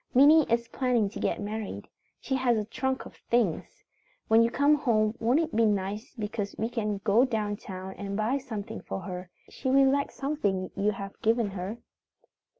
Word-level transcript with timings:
"Minnie 0.15 0.51
is 0.51 0.67
planning 0.67 1.09
to 1.11 1.19
get 1.19 1.39
married. 1.39 1.87
She 2.19 2.33
has 2.33 2.57
a 2.57 2.65
trunk 2.65 3.05
of 3.05 3.17
things. 3.29 3.83
When 4.29 4.41
you 4.41 4.49
come 4.49 4.73
home 4.73 5.15
won't 5.19 5.39
it 5.39 5.55
be 5.55 5.63
nice 5.67 6.15
because 6.15 6.55
we 6.57 6.69
can 6.69 6.97
go 7.03 7.23
down 7.23 7.55
town 7.57 7.93
and 7.99 8.17
buy 8.17 8.39
something 8.39 8.81
for 8.81 9.01
her. 9.01 9.29
She 9.51 9.69
will 9.69 9.91
like 9.91 10.09
something 10.09 10.71
you 10.75 10.89
have 10.93 11.21
given 11.21 11.51
her. 11.51 11.77